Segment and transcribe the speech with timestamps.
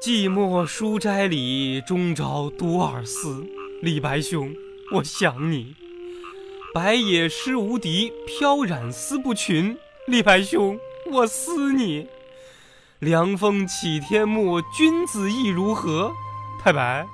[0.00, 3.44] 寂寞书斋里，终朝独尔思。
[3.82, 4.54] 李白兄，
[4.94, 5.74] 我想你。
[6.72, 9.76] 白也诗无敌，飘然思不群。
[10.06, 10.78] 李白兄，
[11.10, 12.06] 我思你。
[13.00, 16.12] 凉风起天幕，君子意如何？
[16.62, 17.04] 太白，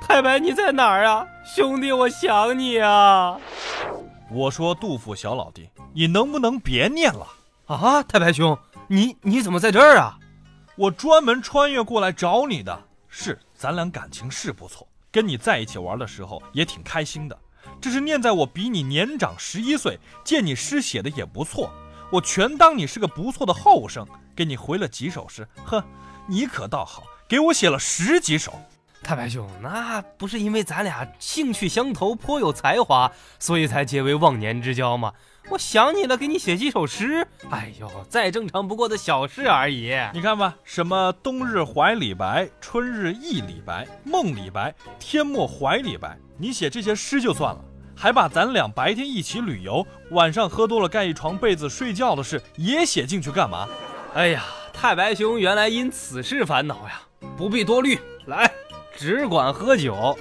[0.00, 1.26] 太白你在哪儿啊？
[1.54, 3.38] 兄弟，我想你啊。
[4.30, 7.26] 我说杜甫小老弟，你能不能别念了
[7.66, 8.02] 啊？
[8.02, 10.16] 太白兄，你你怎么在这儿啊？
[10.80, 17.38] 我专门穿越过来找你的，是咱俩感情是不错，跟你在一起玩的时候也挺开心的。
[17.82, 21.70] 这是念在我比你年长十一岁，见你诗写的也不错，
[22.10, 25.46] 我全当你是个不错的后生，给你回了几首诗。
[25.66, 25.84] 呵，
[26.26, 28.58] 你可倒好，给我写了十几首。
[29.02, 35.12] 太白兄，那不是因为咱俩兴趣相投，颇有才华，所以才结为忘年之交吗？
[35.48, 37.26] 我想你了，给你写几首诗。
[37.50, 39.92] 哎呦，再正常不过的小事而已。
[40.12, 46.16] 你看吧，什么冬日怀李白，春日忆李白，梦李白，天末怀李白。
[46.36, 47.64] 你写这些诗就算了，
[47.96, 53.68] 还把咱俩白天一起旅游，晚上喝多了盖一床被子睡觉的事也写进去干嘛？
[54.14, 57.00] 哎呀，太白兄原来因此事烦恼呀，
[57.36, 58.50] 不必多虑，来，
[58.96, 60.16] 只管喝酒。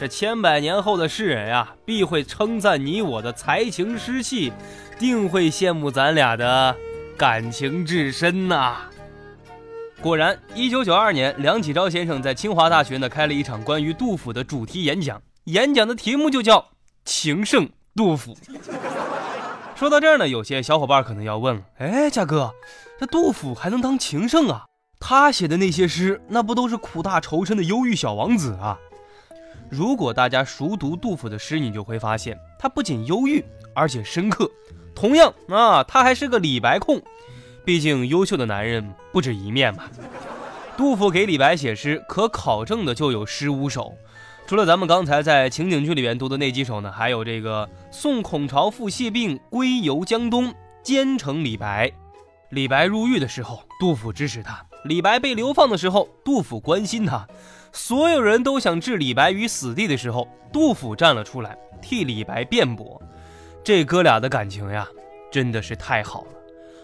[0.00, 4.50] 这千百年后的世人呀，必会称赞你我的才情诗气，
[4.98, 6.74] 定会羡慕咱俩的
[7.18, 8.78] 感情至深呐。
[10.00, 16.70] 果然，一九九二年，梁启超先生在清华大学呢开了一场关于杜甫的主题演讲，演讲的题目就叫
[17.04, 18.34] “情圣杜甫”。
[19.76, 22.50] 说到这儿呢，有些小伙伴可能要问了：哎，嘉哥，
[22.98, 24.64] 这杜甫还能当情圣啊？
[24.98, 28.78] 他写的那些诗，那不都是苦大仇深的忧郁小王子啊？
[29.70, 34.50] 如果大家熟读杜甫的诗，你就会发现他不仅忧郁，而且深刻。
[34.94, 37.00] 同样啊，他还是个李白控。
[37.64, 39.84] 毕竟优秀的男人不止一面嘛。
[40.76, 43.94] 杜甫给李白写诗，可考证的就有十五首。
[44.46, 50.48] 除了咱们刚才在情景剧里面读的那几首呢，还有这个《送孔朝父谢病归游江东》
[50.82, 51.86] 《奸臣李白》。
[52.48, 57.24] 李白入狱的时候，杜甫支持他；李白被流放的时候，杜甫关心他。
[57.72, 63.00] 所有人都想置李白于死地的时候，杜甫站了出来，替李白辩驳。
[63.62, 64.86] 这哥俩的感情呀，
[65.30, 66.28] 真的是太好了。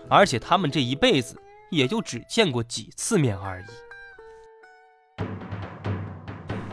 [0.08, 1.36] 而且他们这一辈子
[1.70, 3.64] 也就只见过几次面而已。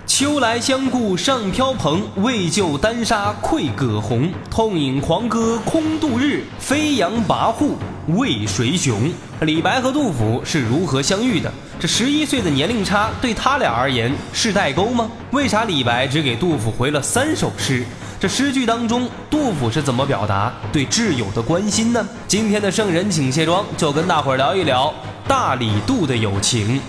[0.06, 4.32] 秋来相顾尚飘蓬，为救丹砂愧葛洪。
[4.52, 7.74] 痛饮狂歌空度日，飞扬跋扈
[8.16, 9.12] 为谁雄？
[9.42, 11.52] 李白和杜甫是如何相遇的？
[11.84, 15.12] 这十一岁的年龄差对他俩而言是代沟吗？
[15.34, 17.84] 为啥李白只给杜甫回了三首诗？
[18.22, 22.08] 这诗句当中，杜甫是怎么表达对挚友的关心呢？
[22.26, 24.94] 今天的圣人请卸妆，就跟大伙儿聊一聊
[25.28, 26.80] 大李杜的友情。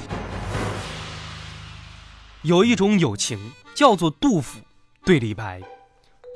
[2.42, 3.36] 有一种友情
[3.74, 4.60] 叫做杜甫
[5.04, 5.60] 对李白。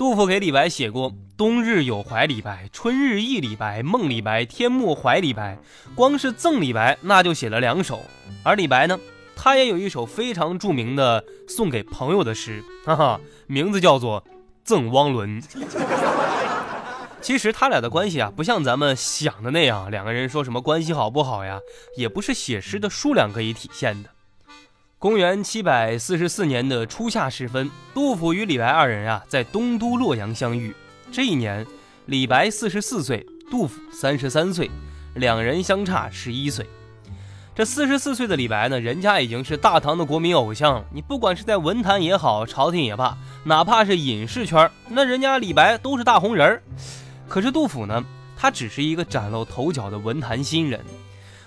[0.00, 5.56] 杜甫给李白写过“冬日有怀李白，春日忆李白，梦李白，天末怀李白”。
[5.94, 8.00] 光是赠李白，那就写了两首。
[8.42, 8.98] 而李白呢，
[9.36, 14.20] 他也有一首非常著名的送给朋友的诗，哈哈，名字叫做
[14.64, 15.40] 《赠汪伦》。
[17.20, 21.60] 其实他俩的关系啊，不像咱们想的那样，两个人说什么关系好不好呀，
[21.96, 24.10] 也不是写诗的数量可以体现的。
[24.98, 30.74] 公元七百四十四年的初夏时分，杜甫与李白二人啊，在东都洛阳相遇。
[31.10, 31.66] 这一年，
[32.06, 34.70] 李白四十四岁，杜甫三十三岁，
[35.14, 36.66] 两人相差十一岁。
[37.54, 40.84] 这四十四岁的李白呢，人家已经是大唐的国民偶像了。
[40.92, 46.62] 你不管是在文坛也好，朝廷也罢，哪怕是影视圈，那人家李白都是大红人儿。
[47.26, 48.04] 可是杜甫呢，
[48.36, 50.80] 他只是一个崭露头角的文坛新人。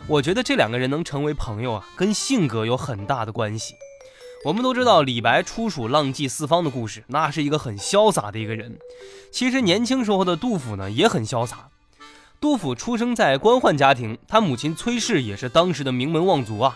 [0.07, 3.75] 我觉得这两个人能成为朋友啊，跟性格有很大的关系。
[4.43, 8.75] 我们都知道李白出蜀浪迹四方的故事，那是一个很潇洒的一个人。
[9.31, 11.69] 其实年轻时候的杜甫呢，也很潇洒。
[12.39, 16.75] 杜甫出生在官宦家庭，他母亲崔氏也是当时的名门望族啊。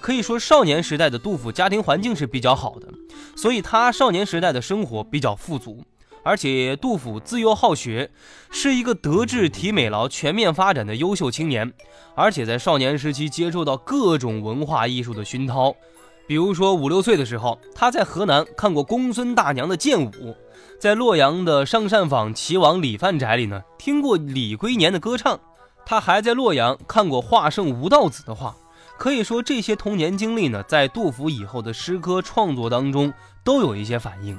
[0.00, 2.88] 可以说少年时代的杜甫家庭环境是比较好的，
[3.36, 5.84] 所以他少年时代的生活比较富足。
[6.24, 8.10] 而且杜甫自幼好学，
[8.50, 11.72] 是一个德智体美劳全面发展的优秀青年，
[12.16, 15.76] 而且在少年时期接受到各种文化艺术的熏陶，
[16.26, 20.36] 比如说五六岁的时候，他在河南看过公孙大娘的剑舞，
[20.80, 25.38] 在洛阳的上善坊齐王李范宅里呢，听过李龟年的歌唱。
[25.86, 28.56] 他还在洛阳看过画圣吴道子的画。
[28.96, 33.12] 可以说，这些童年经历呢，在杜甫以后的诗歌创作当中
[33.42, 34.38] 都有一些反映。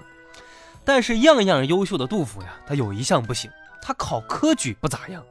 [0.83, 5.21] 但是，样样优秀的杜甫呀，他有一项不行，他考科举不咋样。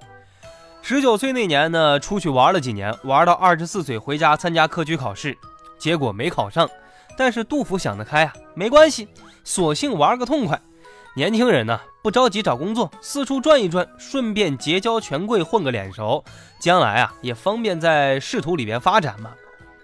[0.82, 5.36] 十九岁那年呢，出去玩了几年，玩到二十四岁回家参加科举考试。
[5.84, 6.66] 结果没考上，
[7.14, 9.06] 但是杜甫想得开啊，没关系，
[9.44, 10.58] 索性玩个痛快。
[11.14, 16.24] 年轻人呢，不着急找工作，四处转一转，顺便结交权贵，混个脸熟，
[16.58, 19.32] 将来啊也方便在仕途里边发展嘛。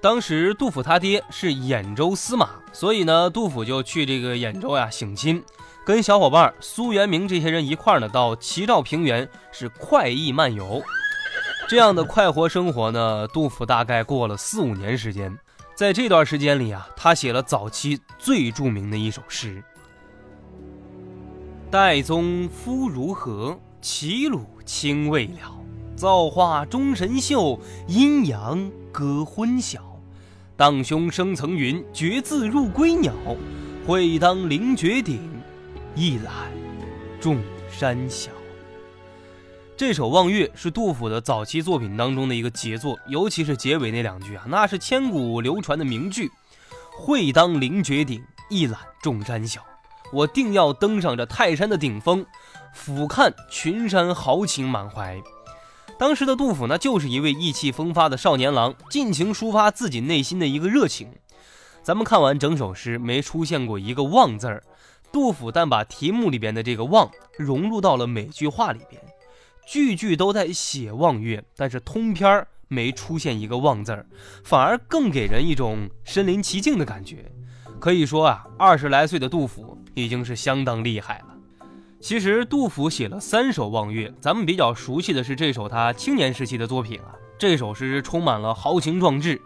[0.01, 5.45] 当时杜甫他爹是兖州司马，所以呢，杜甫就去这个兖州呀省亲，
[5.85, 10.83] 跟小伙伴苏元明这些人一块儿呢，到齐赵平原是快意漫游。
[11.69, 15.37] 这样的快活生活呢，杜甫大概过了四五年时间。
[15.81, 19.65] 在这段时间里啊，他写了早期最著名的一首诗
[21.73, 23.59] ：“岱宗夫如何？
[23.81, 25.59] 齐鲁青未了。
[25.97, 29.99] 造化钟神秀，阴阳割昏晓。
[30.55, 33.15] 荡胸生层云，决眦入归鸟。
[33.87, 35.19] 会当凌绝顶，
[35.95, 36.53] 一览
[37.19, 37.39] 众
[37.71, 38.31] 山小。”
[39.81, 46.31] 这首《望岳》是杜甫的早期作品当中的一个杰作，尤其是结尾那两句啊，那是千古流传的名句。
[46.93, 49.63] 会当凌绝顶，一览众山小。
[50.13, 52.27] 我定要登上这泰山的顶峰，
[52.75, 55.19] 俯瞰群山，豪情满怀。
[55.99, 61.11] 当时的杜甫呢，就是一位意气风发的少年郎，尽情抒发自己内心的一个热情。
[61.83, 64.63] 咱们看完整首诗，没出现过一个“望”字儿，
[65.11, 69.01] 杜甫但把题目里边的这个“望”融入到了每句话里边。
[69.67, 74.07] 句句都在写望月，但是通篇没出现一个望字儿，
[74.45, 77.31] 反而更给人一种身临其境的感觉。
[77.79, 81.27] 可以说啊，二十来岁的杜甫已经是相当厉害了。
[82.01, 87.15] 其实杜甫写了三首望月，咱们比较熟悉的是这首他青年时期的作品啊。
[87.39, 89.41] 这首诗充满了豪情壮志。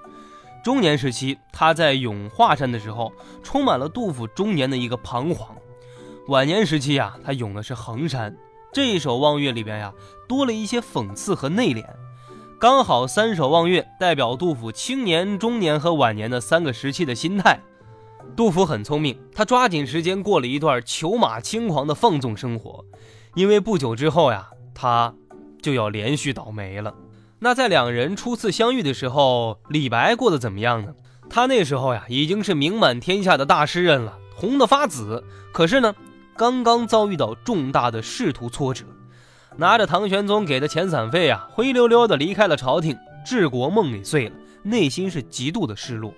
[0.62, 3.12] 中年时期，他在咏华山的时候，
[3.42, 5.56] 充满了杜甫中年的一个彷徨。
[6.28, 8.34] 晚年时期啊，他咏的是衡山。
[8.74, 9.94] 这一首望月里边呀，
[10.26, 11.84] 多了一些讽刺和内敛，
[12.58, 17.60] 刚好三首望月代表杜甫青年、中年和晚年的三个时期的心态。
[18.34, 22.84] 杜甫很聪明，他抓紧时间过了一段裘马轻狂的放纵生活，
[23.36, 25.14] 因为不久之后呀，他
[25.62, 26.92] 就要连续倒霉了。
[27.38, 30.94] 那在两人初次相遇的时候，李白过得怎么样呢？
[31.30, 35.22] 他那时候呀，已经是名满天下的大诗人了，红得发紫。
[35.52, 35.94] 可是呢？
[36.36, 38.84] 刚刚遭遇到重大的仕途挫折，
[39.56, 44.34] 拿着唐玄宗给的遣散费啊，灰溜溜的离开了朝廷，治国梦里碎了，
[44.64, 46.12] 内心是极度的失落。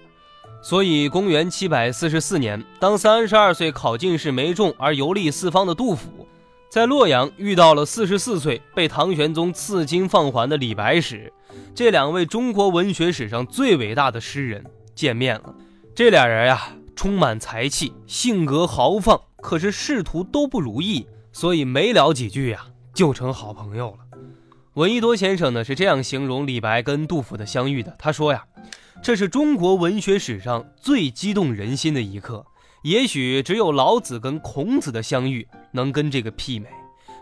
[0.62, 6.26] 所以，公元七百四十四年，当三十二岁考进士没中而游历四方的杜甫，
[6.70, 11.30] 在洛阳遇到了四十四岁被唐玄宗赐金放还的李白时，
[11.74, 14.64] 这两位中国文学史上最伟大的诗人
[14.94, 15.54] 见面了。
[15.94, 19.20] 这俩人呀，充满才气，性格豪放。
[19.46, 24.18] 可是仕途都不如意，所以没聊几句呀，就成好朋友了。
[24.74, 28.44] 闻一多先生呢是这样形容李白跟杜甫的相遇的，他说呀，
[29.00, 32.44] 这是中国文学史上最激动人心的一刻，
[32.82, 36.68] 也许只有老子跟孔子的相遇能跟这个媲美，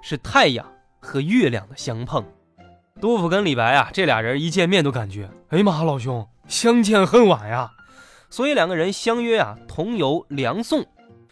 [0.03, 0.67] 是太阳
[1.01, 2.25] 和月亮的相碰。
[3.03, 7.71] 杜甫跟李白啊，这俩人一见面都感觉，哎呀妈，老兄相见恨晚呀，
[8.31, 10.87] 所以两个人相约啊，同游梁宋。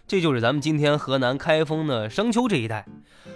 [0.07, 2.87] 这就是咱们今天河南开封的商丘这一带。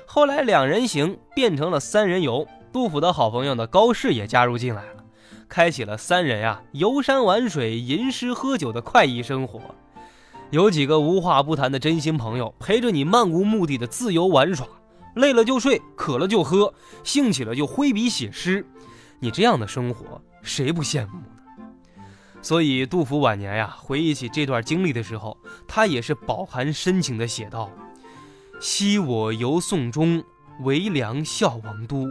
[0.05, 5.05] 后来两人行变成了三人游，杜甫的好朋友呢高适也加入进来了，
[5.49, 9.61] 开启了三人呀游山玩水、吟诗喝酒的快意生活。
[10.51, 14.67] 有几个无话不谈的真心朋友，陪着你漫无目的的自由玩耍，
[15.17, 18.65] 累了就睡，渴了就喝，兴起了就挥笔写诗。
[19.19, 21.19] 你这样的生活，谁不羡慕？
[22.47, 25.37] 所以，杜甫晚年呀，回忆起这段经历的时候，
[25.67, 27.69] 他也是饱含深情的写道
[28.63, 30.23] ：“昔我游宋中，
[30.61, 32.07] 为梁孝王都。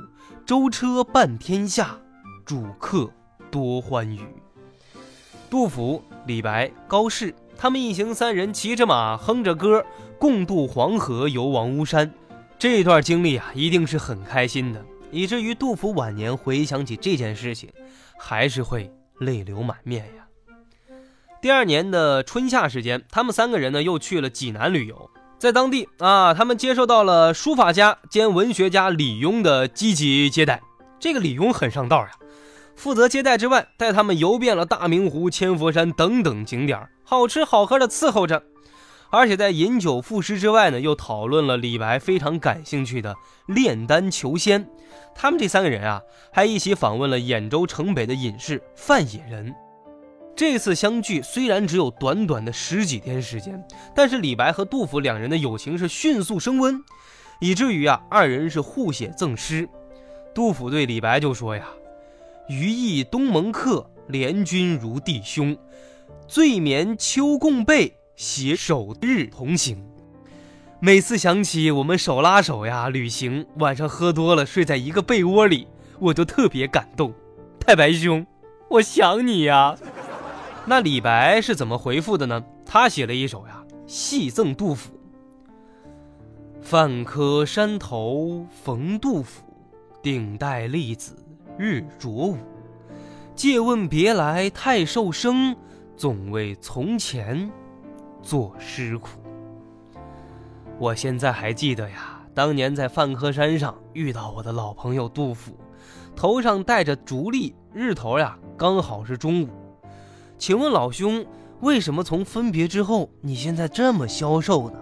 [0.45, 1.97] 舟车半天下，
[2.45, 3.09] 主客
[3.49, 4.19] 多欢娱。”
[5.49, 9.85] 杜甫、李白、高适，他们一行三人骑着马，哼着歌，
[10.19, 12.13] 共渡黄河，游王屋山。
[12.59, 17.69] 这段经历啊，一定是很开心的，以至于杜甫晚年回想起这件事情，
[18.19, 20.24] 还是会泪流满面呀。
[21.45, 30.59] 第二年的春夏时间，他们三个人呢又去了济南旅游，在当地啊，他们接受到了书法家兼文学家李邕的积极接待。
[30.99, 32.09] 这个李邕很上道呀，
[32.75, 38.41] 负责接待之外，带他们游遍了大明湖、千佛山等等景点，好吃好喝的伺候着。
[39.11, 44.67] 而且在饮酒赋诗之外呢，又讨论了李白非常感兴趣的炼丹求仙。
[45.13, 46.01] 他们这三个人啊，
[46.33, 49.53] 还一起访问了兖州城北的隐士范野人。
[50.35, 53.65] 这次相聚虽然只有短短的十几天时间，
[53.95, 56.83] 但是李白和杜甫两人的友情是迅速升温，
[57.39, 59.67] 以至于啊，二人是互写赠诗。
[60.33, 61.65] 杜甫对李白就说呀
[62.49, 65.57] ：“余意东盟客，怜君如弟兄，
[66.27, 69.85] 醉眠秋共被。”携手日同行，
[70.79, 75.67] 每次想起我们手拉手呀旅行，晚上喝多了睡在一个被窝里，
[75.99, 77.13] 我就特别感动。
[77.59, 78.25] 太白兄，
[78.69, 79.75] 我想你呀。
[80.67, 82.43] 那李白是怎么回复的呢？
[82.65, 84.99] 他写了一首呀，戏赠杜甫：
[86.59, 89.43] 范柯山头逢杜甫，
[90.01, 91.15] 顶戴笠子
[91.57, 92.37] 日着午。
[93.35, 95.55] 借问别来太瘦生，
[95.95, 97.49] 总为从前。
[98.23, 99.19] 作诗苦。
[100.79, 105.55] 我现在还记得呀，当年在范柯山上遇到我的老朋友杜甫，
[106.15, 109.49] 头上戴着竹笠，日头呀刚好是中午。
[110.37, 111.25] 请问老兄，
[111.61, 114.79] 为什么从分别之后，你现在这么消瘦呢？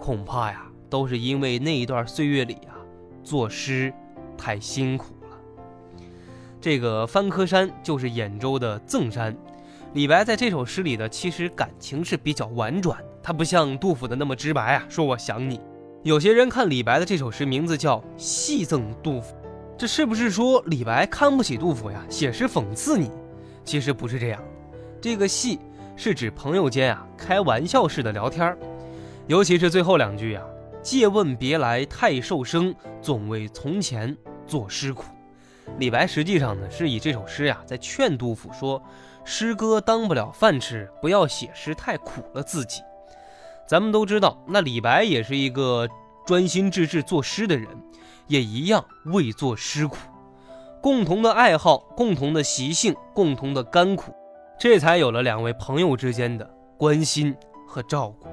[0.00, 2.74] 恐怕呀，都是因为那一段岁月里呀，
[3.22, 3.92] 作诗
[4.38, 5.36] 太辛苦了。
[6.60, 9.36] 这个翻柯山就是兖州的赠山。
[9.92, 15.60] 李白在这首诗里的其实感情是比较婉转，他不像杜甫的那么直白啊，说我想你。
[16.02, 19.34] 有些人看李白的这首诗名字叫《戏赠杜甫》，
[19.76, 23.10] 这是不是说李白看不起杜甫呀，写诗讽刺你？
[23.62, 24.42] 其实不是这样，
[25.00, 25.58] 这个戏
[25.96, 28.56] 是指朋友间啊开玩笑式的聊天
[29.26, 30.44] 尤其是最后两句啊
[30.82, 34.16] ，“借问别来太瘦生，总为从前
[34.46, 35.04] 作诗苦。”
[35.78, 38.82] 李白实际上呢是以这首诗呀在劝杜甫说。
[39.22, 42.80] 诗歌当不了饭吃，不要写诗太苦了自己。
[43.68, 45.86] 咱们都知道，那李白也是一个
[46.26, 47.68] 专心致志作诗的人，
[48.26, 49.98] 也一样为作诗苦。
[50.80, 54.12] 共同的爱好，共同的习性，共同的甘苦，
[54.60, 56.44] 这才有了两位朋友之间的
[56.76, 57.34] 关心
[57.66, 58.28] 和照顾。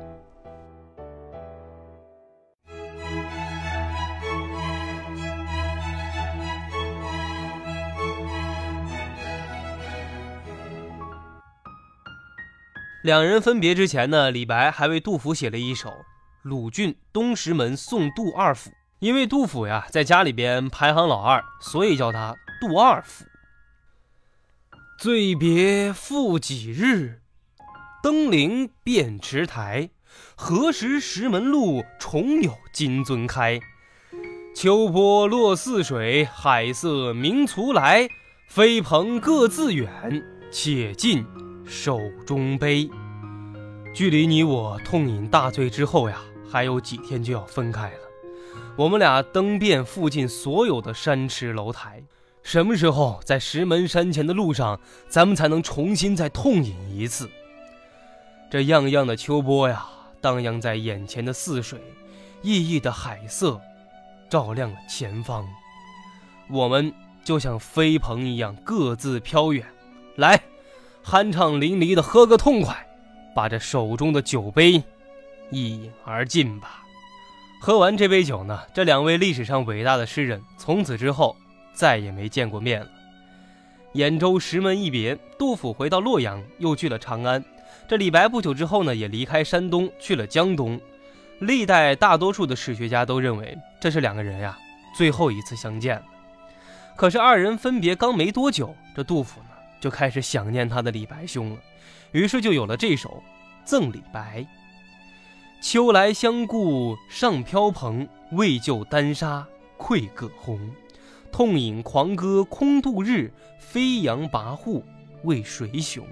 [13.04, 15.90] 两人分别之前呢，李白还为杜甫写了一首
[16.42, 18.70] 《鲁郡东石门送杜二府》，
[19.00, 23.24] 因为杜甫呀在家里边排行老二，所以叫他杜二府。
[24.98, 27.22] 醉别复几日，
[28.02, 29.92] 登临便池台。
[30.36, 33.60] 何时石门路，重有金樽开？
[34.56, 38.08] 秋波落泗水，海色明徂来。
[38.50, 41.24] 飞蓬各自远，且尽。
[41.64, 42.90] 手中杯，
[43.94, 48.00] 距离你我痛饮大醉之后呀，还有几天就要分开了。
[48.76, 52.02] 我们俩登遍附近所有的山池楼台，
[52.48, 57.30] 什么时候在石门山前的路上，咱们才能重新再痛饮一次？
[58.50, 59.86] 这样样的秋波呀，
[60.22, 61.78] 荡漾在眼前的泗水，
[62.44, 63.60] 熠熠的海色，
[64.30, 65.46] 照亮了前方。
[66.50, 69.66] 我们就像飞鹏一样，各自飘远。
[70.16, 70.42] 来。
[71.04, 72.88] 酣畅淋漓的喝个痛快，
[73.36, 74.82] 把这手中的酒杯
[75.52, 76.82] 一饮而尽吧。
[77.60, 81.36] 喝完这杯酒呢，这两位历史上伟大的诗人从此之后
[81.78, 82.90] 再也没见过面了。
[83.94, 87.44] 兖州石门一别，杜甫回到洛阳，又去了长安。
[87.88, 90.80] 这李白不久之后呢，也离开山东去了江东。
[91.40, 94.58] 历代大多数的史学家都认为，这是两个人呀
[94.96, 96.04] 最后一次相见了。
[96.96, 99.50] 可是二人分别刚没多久，这杜甫呢？
[99.80, 101.58] 就开始想念他的李白兄了，
[102.12, 103.10] 于是就有了这首
[103.64, 104.42] 《赠李白》：
[105.62, 109.46] 秋来相顾尚飘蓬，未就丹砂
[109.78, 110.60] 愧葛洪。
[111.32, 114.82] 痛饮狂歌空度日，飞扬跋扈
[115.24, 116.06] 为谁雄？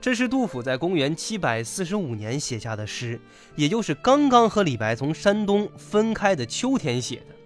[0.00, 3.20] 这是杜甫在公元七百四十五年写下的诗，
[3.54, 7.36] 也就是刚刚和李白从山东分开的秋天写的。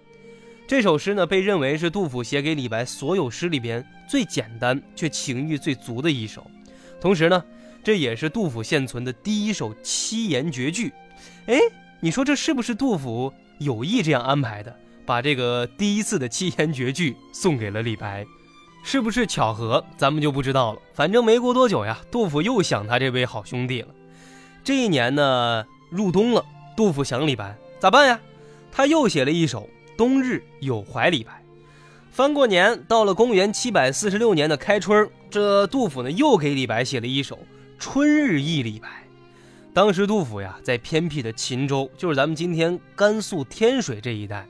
[0.67, 6.49] 这首诗呢，被认为是杜甫写给李白所有诗里边最简单却情意最足的一首。
[6.99, 7.43] 同时呢，
[7.83, 10.91] 这也是杜甫现存的第一首七言绝句。
[11.45, 11.59] 哎，
[11.99, 14.75] 你说这是不是杜甫有意这样安排的？
[15.05, 18.25] 把这个第一次的七言绝句送给了李白，
[18.83, 19.83] 是不是巧合？
[19.97, 20.79] 咱们就不知道了。
[20.93, 23.89] 反正没过多久呀，杜甫又想他这位好兄弟了。
[24.63, 26.43] 这一年呢，入冬了，
[26.75, 28.19] 杜甫想李白，咋办呀？
[28.71, 29.69] 他又写了一首。
[29.97, 31.41] 冬日有怀李白，
[32.11, 37.39] 翻过年，到了公元七百四十六年的开春，这杜甫呢又给李白写了一首
[37.79, 38.89] 春日忆李白。
[39.73, 44.45] 当时杜甫呀，在偏僻的秦州，就是咱们今天甘肃天水这一带，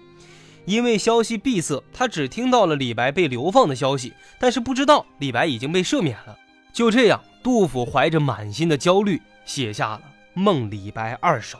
[0.66, 6.38] 因为消息闭塞，他只听到了李白被流放的消息，但是不知道李白已经被赦免了。
[6.74, 10.02] 就这样，杜甫怀着满心的焦虑，写下了
[10.40, 11.58] 《梦李白二首》：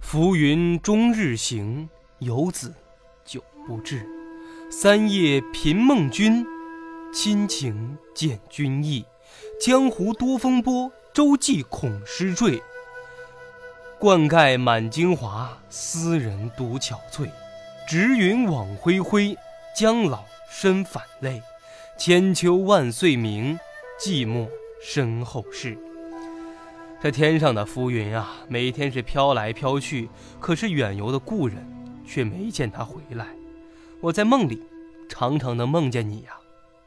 [0.00, 2.74] 浮云终日行，游子
[3.24, 4.06] 久不至。
[4.70, 6.44] 三夜频梦君，
[7.12, 9.04] 亲情见君意。
[9.60, 10.92] 江湖多风波。
[11.14, 12.60] 舟楫恐失坠，
[14.00, 17.30] 冠盖满京华，斯人独憔悴。
[17.86, 19.36] 直云往恢恢，
[19.76, 21.42] 将老身反泪。
[21.98, 23.58] 千秋万岁名，
[24.00, 24.48] 寂寞
[24.82, 25.76] 身后事。
[27.02, 30.08] 这天上的浮云啊，每天是飘来飘去，
[30.40, 31.56] 可是远游的故人
[32.06, 33.26] 却没见他回来。
[34.00, 34.62] 我在梦里，
[35.06, 36.38] 常常能梦见你呀，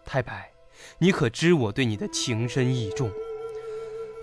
[0.03, 0.49] 太白，
[0.97, 3.11] 你可知我对你的情深意重？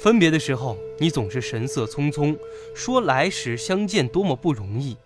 [0.01, 2.37] 分别的时候，你总是神色匆匆，
[2.75, 4.97] 说来时相见多么不容易，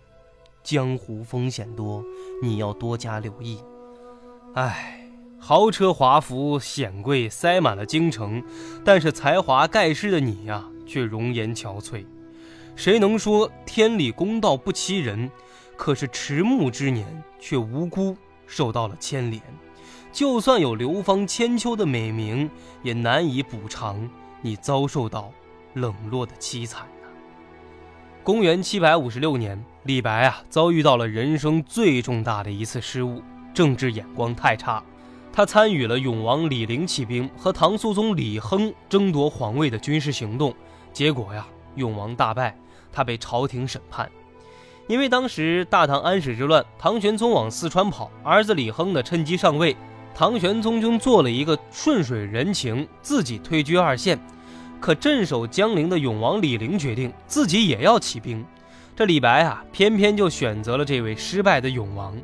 [0.63, 2.03] 江湖风险多，
[2.41, 3.59] 你要多加留意。
[4.55, 8.43] 唉，豪车华服显贵塞满了京城，
[8.83, 12.05] 但是才华盖世的你呀，却容颜憔悴。
[12.75, 15.29] 谁能说天理公道不欺人？
[15.77, 19.41] 可是迟暮之年，却无辜受到了牵连。
[20.11, 22.49] 就算有流芳千秋的美名，
[22.83, 24.09] 也难以补偿。
[24.41, 25.31] 你遭受到
[25.73, 26.87] 冷落的凄惨！
[28.29, 33.23] 公元七百五十六年，李白啊遭遇到了人生最重大的一次失误，
[33.55, 34.83] 政治眼光太差。
[35.33, 40.53] 他参与了永王李陵起兵和唐肃宗李亨争夺皇位的军事行动，
[40.93, 42.55] 结果呀，永王大败，
[42.93, 44.07] 他被朝廷审判。
[44.87, 49.75] 因为当时大唐安史之乱，唐玄宗往四川跑，儿子李亨呢趁机上位。
[50.13, 54.19] 唐玄宗就做了一个顺水人情，自己退居二线。
[54.79, 58.45] 可镇守江陵的永王李陵决定自己也要起兵，
[58.95, 62.17] 这李白啊，偏偏就选择了这位失败的永王。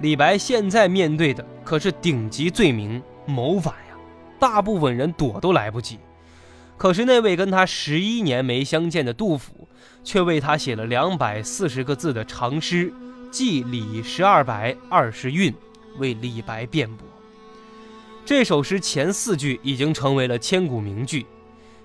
[0.00, 3.96] 李白现在面对的可是顶级罪名谋反呀，
[4.38, 5.98] 大部分人躲都来不及。
[6.76, 9.66] 可是那位跟他十一年没相见的杜甫，
[10.04, 12.92] 却为他写了两百四十个字的长诗，
[13.32, 15.52] 记李十二白二十韵，
[15.98, 17.04] 为李白辩驳。
[18.24, 21.26] 这首诗前四句已经成为了千古名句：“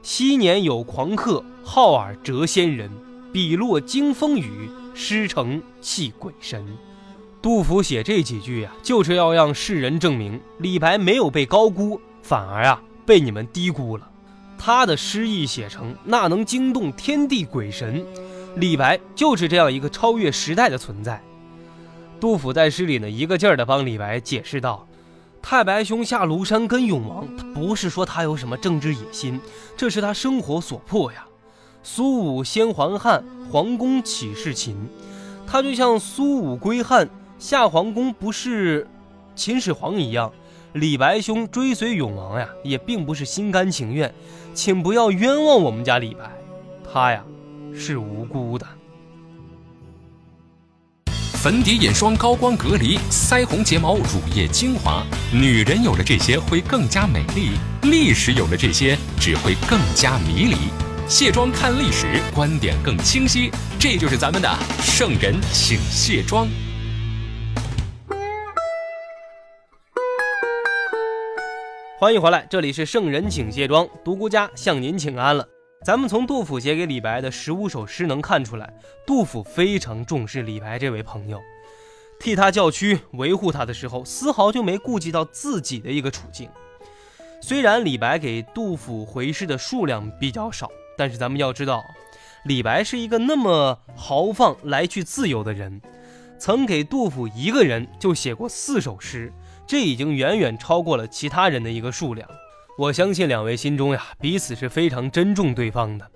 [0.03, 2.91] 昔年有狂客，号尔谪仙人。
[3.31, 6.77] 笔落惊风雨，诗成泣鬼神。”
[7.41, 14.07] 杜甫写这几句呀，就是要让世人证明李白没有被高估，反而啊被你们低估了。
[14.57, 18.05] 他的诗意写成那能惊动天地鬼神，
[18.57, 21.23] 李白就是这样一个超越时代的存在。
[22.19, 24.85] 杜甫在诗里呢，一个劲儿地帮李白解释道。
[25.45, 29.41] 太白兄下庐山跟永王，不是说他有什么政治野心，
[29.75, 31.25] 这是他生活所迫呀。
[31.83, 34.77] 苏武先还汉，皇宫岂是秦？
[35.45, 38.87] 他就像苏武归汉下皇宫，不是
[39.35, 40.31] 秦始皇一样。
[40.71, 44.11] 李白兄追随永王呀，也并不是心甘情愿，
[44.53, 46.31] 请不要冤枉我们家李白，
[46.89, 47.23] 他呀
[47.75, 48.65] 是无辜的。
[51.43, 57.49] 粉底、眼霜、高光、隔离、腮红、睫毛、乳液、精华，女人有了这些会更加美丽；
[57.81, 60.55] 历史有了这些只会更加迷离。
[61.05, 63.51] 卸妆看历史，观点更清晰。
[63.77, 66.47] 这就是咱们的圣人，请卸妆。
[71.99, 75.45] 欢迎回来，这里是圣人请卸妆，独孤家向您请安了。
[75.83, 78.73] 咱们从杜甫写给李白的十五首诗能看出来，
[79.05, 81.41] 杜甫非常重视李白这位朋友，
[82.21, 86.49] 替他叫屈、维护他的时候，丝毫就没顾及到自己的一个处境。
[87.41, 91.83] 虽然李白给杜甫回诗的数量比较少，但是咱们要知道，
[92.45, 95.81] 李白是一个那么豪放、来去自由的人，
[96.39, 99.33] 曾给杜甫一个人就写过四首诗，
[99.67, 102.25] 这已经远远超过了其他人的一个数量。
[102.75, 106.09] 我相信两位心中呀，彼此是非常珍重对方的。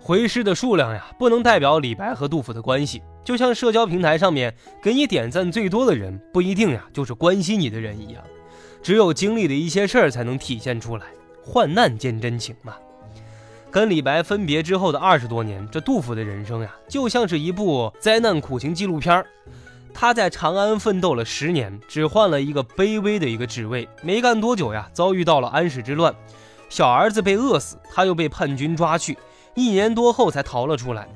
[0.00, 3.02] 回诗的数量呀，不能代表李白和杜甫的关系。
[3.24, 8.22] 就像社交平台上面给你点赞最多的人，不一定呀就是关心你的人一样。
[8.84, 11.06] 只有经历了一些事儿，才能体现出来。
[11.42, 12.76] 患难见真情嘛。
[13.68, 19.26] 跟李白分别之后的二十多年，这杜甫的人生呀，就像是一部灾难苦情纪录片儿。
[19.98, 26.14] 他在长安奋斗了十年，只换了一个卑微的一个职位，没干多久呀，遭遇到了安史之乱，
[26.68, 29.16] 小儿子被饿死，他又被叛军抓去，
[29.54, 31.08] 一年多后才逃了出来，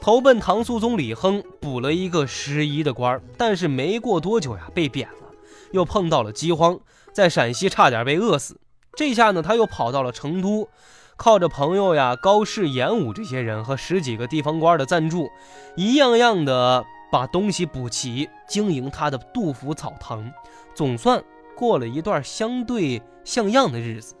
[0.00, 5.28] 投奔唐肃宗李亨，补了一个十一的官但是没过多久呀，被贬了，
[5.70, 6.80] 又碰到了饥荒，
[7.12, 8.56] 在陕西差点被饿死，
[8.96, 10.68] 这下呢，他又跑到了成都，
[11.16, 15.30] 靠着朋友呀高适、严武这些人和十几个地方官的赞助，
[15.76, 20.32] 一样样的把东西补齐，经营他的杜甫草堂，
[20.74, 21.22] 总算
[21.56, 24.14] 过了一段相对像样的日子。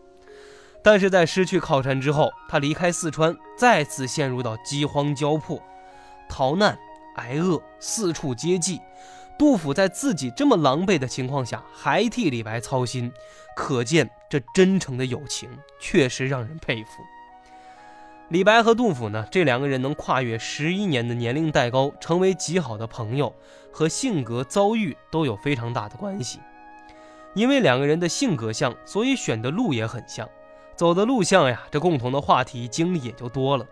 [0.82, 5.60] 但是在失去靠山之后，他离开四川，再次陷入到饥荒交迫、
[6.28, 6.78] 逃难、
[7.16, 8.80] 挨饿，四处接济。
[9.38, 13.12] 杜甫在自己这么狼狈的情况下，还替李白操心，
[13.54, 15.48] 可见这真诚的友情
[15.78, 16.90] 确实让人佩服。
[18.28, 23.34] 李白和杜甫呢，这两个人能跨越十一年的年龄代沟，成为极好的朋友，
[23.72, 26.38] 和性格遭遇都有非常大的关系。
[27.32, 30.28] 因为两个人的性格像，所以选的路也很像，
[30.76, 33.64] 走的路像呀，这共同的话题经历也就多了。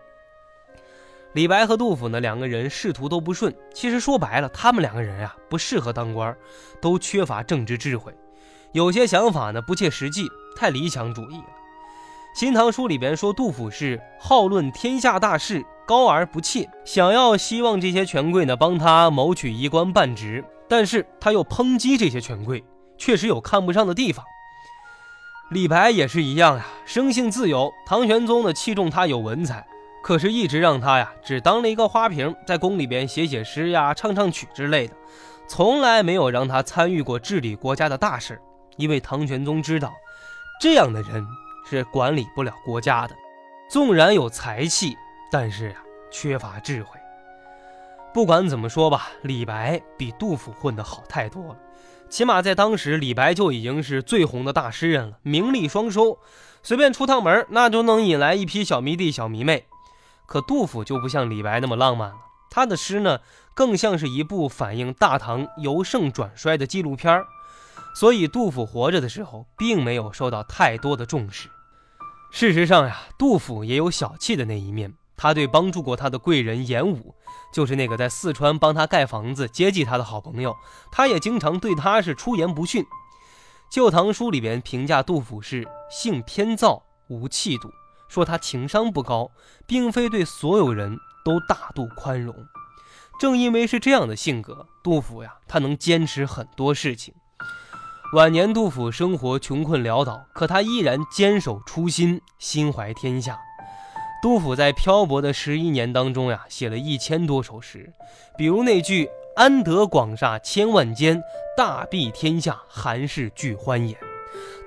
[1.33, 3.55] 李白和杜甫呢，两个人仕途都不顺。
[3.71, 6.35] 其实说白了，他们两个人啊，不适合当官，
[6.81, 8.11] 都缺乏政治智慧，
[8.71, 11.43] 有些想法呢不切实际，太理想主义了。
[12.37, 22.63] 《新唐书》里边说，杜甫是好论天下大事，高而不切，想要希望这些权贵呢帮他谋取一官半职，但是他又抨击这些权贵，
[22.95, 24.23] 确实有看不上的地方。
[25.49, 29.65] 李白也是一样呀，生性自由，唐玄宗呢器重他有文采。
[30.03, 34.93] 可是，一直让他呀，只当了一个花瓶，在宫里边写写诗呀、唱唱曲之类的，
[35.49, 38.39] 从来没有让他参与过治理国家的大事。
[38.75, 39.91] 因为唐玄宗知道，
[40.61, 41.25] 这样的人
[41.69, 43.15] 是管理不了国家的。
[43.69, 44.97] 纵然有才气，
[45.31, 45.77] 但是呀，
[46.09, 46.97] 缺乏智慧。
[48.13, 51.57] 不管怎么说吧，李白比杜甫混得好太多了。
[52.09, 56.17] 起码在当时，李白就已经是最红的大诗人了，名利双收，
[56.63, 59.65] 随便出趟门，那就能引来一批小迷弟、小迷妹。
[60.25, 62.15] 可杜甫就不像李白那么浪漫了，
[62.49, 63.19] 他的诗呢，
[63.53, 67.21] 更像是一部反映大唐由盛转衰的纪录片
[67.93, 71.49] 所以杜甫活着的时候，并没有受到太多的重视。
[72.29, 74.93] 事实上呀，杜甫也有小气的那一面。
[75.19, 77.15] 他对帮助过他的贵人严武，
[77.51, 80.55] 就是那个在四川帮他盖房子、接济他的好朋友，
[80.91, 82.83] 他也经常对他是出言不逊。
[83.71, 87.71] 《旧唐书》里边评价杜甫是性偏躁，无气度。
[88.07, 89.31] 说他情商不高，
[89.65, 92.35] 并非对所有人都大度宽容。
[93.19, 97.15] 正因为是这样的性格，杜甫呀，他能坚持很多事情。
[98.13, 103.37] 晚年杜甫生活穷困潦倒，可他依然坚守初心，心怀天下。
[104.21, 107.91] 杜甫在漂泊的十一年当中呀，写了一千多首诗，
[108.37, 111.21] 比如那句“安得广厦千万间，
[111.57, 113.97] 大庇天下寒士俱欢颜”。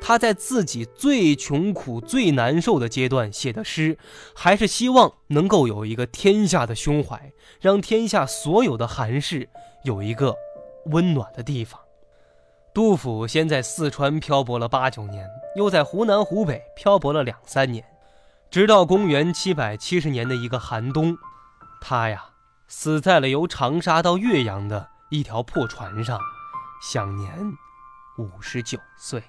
[0.02, 3.96] 他在自己最穷苦、最难受的阶段写的诗，
[4.34, 9.48] 还是希望能够有一个天下的胸怀，让天下所有的寒士
[9.84, 10.36] 有一个
[10.86, 11.80] 温暖的地方。
[12.72, 17.84] 杜甫先在四川漂泊了八九年，又在湖南、湖北漂泊了两三年，
[18.48, 21.18] 直到公元七百七十年的一个寒冬，
[21.80, 22.26] 他呀
[22.68, 26.20] 死在了由长沙到岳阳的一条破船上，
[26.80, 27.32] 享年
[28.18, 29.20] 五十九岁。